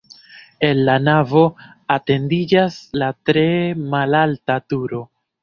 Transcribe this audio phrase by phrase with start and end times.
[0.69, 1.43] El la navo
[1.97, 3.45] etendiĝas la tre
[3.93, 5.05] malalta turo.